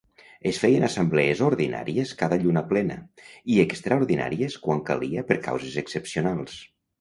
Es 0.51 0.59
feien 0.61 0.85
assemblees 0.85 1.43
ordinàries 1.47 2.13
cada 2.21 2.39
lluna 2.45 2.63
plena, 2.71 2.97
i 3.57 3.59
extraordinàries 3.65 4.57
quan 4.65 4.83
calia 4.89 5.27
per 5.29 5.39
causes 5.51 5.77
excepcionals. 5.85 6.59